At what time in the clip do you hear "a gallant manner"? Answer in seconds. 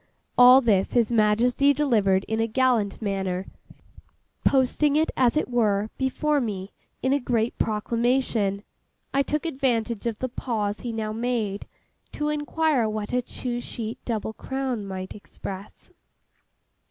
2.39-3.45